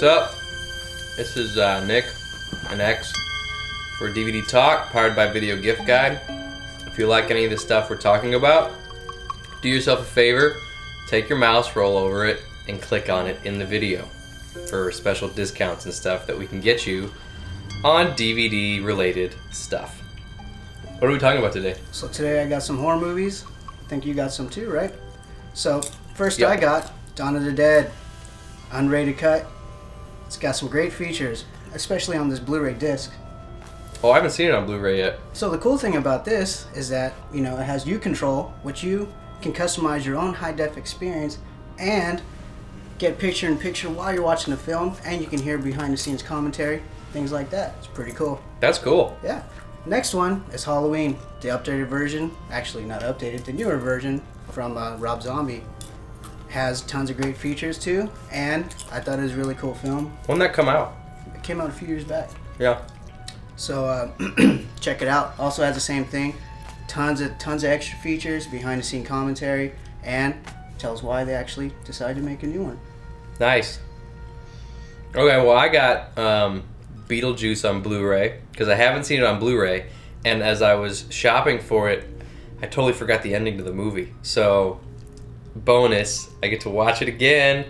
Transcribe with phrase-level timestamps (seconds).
[0.00, 0.30] What's up?
[1.18, 2.06] This is uh, Nick,
[2.70, 3.12] an X,
[3.98, 6.18] for DVD Talk, powered by Video Gift Guide.
[6.86, 8.72] If you like any of the stuff we're talking about,
[9.60, 10.56] do yourself a favor,
[11.06, 14.06] take your mouse, roll over it, and click on it in the video
[14.70, 17.12] for special discounts and stuff that we can get you
[17.84, 20.00] on DVD related stuff.
[20.98, 21.76] What are we talking about today?
[21.92, 23.44] So today I got some horror movies.
[23.68, 24.94] I think you got some too, right?
[25.52, 25.82] So
[26.14, 26.48] first Yep.
[26.48, 27.92] I got Dawn of the Dead,
[28.70, 29.46] unrated cut.
[30.30, 31.44] It's got some great features,
[31.74, 33.10] especially on this Blu-ray disc.
[34.00, 35.18] Oh, I haven't seen it on Blu ray yet.
[35.32, 38.84] So the cool thing about this is that you know it has U control, which
[38.84, 39.12] you
[39.42, 41.38] can customize your own high def experience
[41.80, 42.22] and
[42.98, 45.96] get picture in picture while you're watching the film, and you can hear behind the
[45.96, 46.80] scenes commentary,
[47.12, 47.74] things like that.
[47.78, 48.40] It's pretty cool.
[48.60, 49.18] That's cool.
[49.24, 49.42] Yeah.
[49.84, 52.30] Next one is Halloween, the updated version.
[52.52, 54.22] Actually, not updated, the newer version
[54.52, 55.64] from uh, Rob Zombie.
[56.50, 60.16] Has tons of great features too, and I thought it was a really cool film.
[60.26, 60.96] When that come out?
[61.34, 62.28] It came out a few years back.
[62.58, 62.82] Yeah.
[63.56, 64.10] So uh,
[64.80, 65.34] check it out.
[65.38, 66.34] Also has the same thing.
[66.88, 70.34] Tons of tons of extra features, behind the scene commentary, and
[70.78, 72.80] tells why they actually decided to make a new one.
[73.38, 73.78] Nice.
[75.14, 76.64] Okay, well, I got um,
[77.06, 79.86] Beetlejuice on Blu-ray because I haven't seen it on Blu-ray,
[80.24, 82.08] and as I was shopping for it,
[82.62, 84.14] I totally forgot the ending to the movie.
[84.22, 84.80] So,
[85.54, 87.66] bonus, I get to watch it again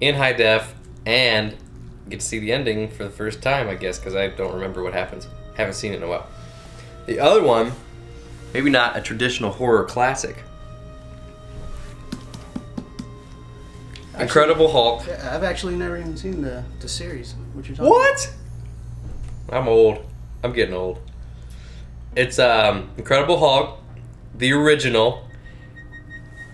[0.00, 0.74] in high def
[1.06, 1.56] and
[2.08, 4.82] get to see the ending for the first time, I guess, because I don't remember
[4.82, 5.26] what happens.
[5.56, 6.26] Haven't seen it in a while.
[7.06, 7.72] The other one,
[8.52, 10.36] maybe not a traditional horror classic.
[14.18, 15.08] Incredible Hulk.
[15.08, 17.34] I've actually never even seen the, the series.
[17.52, 18.34] What talking What?
[19.50, 20.04] I'm old.
[20.42, 21.00] I'm getting old.
[22.16, 23.80] It's um, Incredible Hulk,
[24.36, 25.23] the original,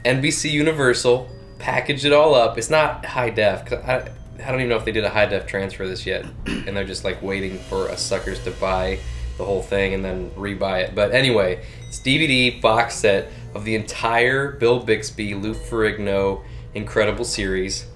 [0.05, 2.59] NBC Universal, packaged it all up.
[2.59, 3.73] It's not high def.
[3.73, 6.27] I, I don't even know if they did a high def transfer this yet.
[6.47, 8.99] And they're just like waiting for us suckers to buy
[9.39, 10.95] the whole thing and then rebuy it.
[10.95, 16.43] But anyway, it's DVD box set of the entire Bill Bixby, Lou Ferrigno
[16.75, 17.87] Incredible series,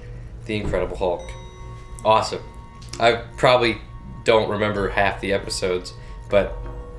[0.47, 1.31] The Incredible Hulk.
[2.05, 2.43] Awesome.
[2.99, 3.79] I probably
[4.25, 5.93] don't remember half the episodes,
[6.31, 6.57] but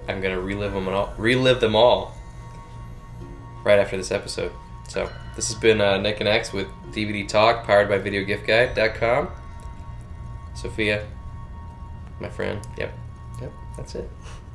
[0.07, 1.13] I'm gonna relive them all.
[1.17, 2.15] Relive them all
[3.63, 4.51] right after this episode.
[4.87, 9.29] So this has been uh, Nick and X with DVD Talk, powered by VideoGiftGuide.com.
[10.53, 11.05] Sophia,
[12.19, 12.65] my friend.
[12.77, 12.93] Yep,
[13.41, 14.09] yep, that's it.